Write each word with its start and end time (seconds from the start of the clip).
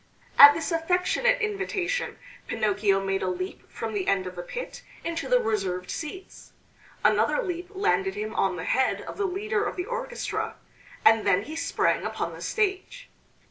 At 0.39 0.55
this 0.55 0.71
affectionate 0.71 1.39
invitation 1.43 2.17
Pinocchio 2.47 2.99
made 3.05 3.21
a 3.21 3.27
leap 3.27 3.69
from 3.71 3.93
the 3.93 4.07
end 4.07 4.25
of 4.25 4.35
the 4.35 4.41
pit 4.41 4.81
into 5.03 5.29
the 5.29 5.39
reserved 5.39 5.91
seats; 5.91 6.53
another 7.05 7.43
leap 7.43 7.67
landed 7.69 8.15
him 8.15 8.33
on 8.33 8.55
the 8.55 8.63
head 8.63 9.01
of 9.01 9.17
the 9.17 9.27
leader 9.27 9.63
of 9.63 9.75
the 9.75 9.85
orchestra, 9.85 10.55
and 11.05 11.23
then 11.27 11.43
he 11.43 11.55
sprang 11.55 12.03
upon 12.03 12.33
the 12.33 12.41
stage. 12.41 13.11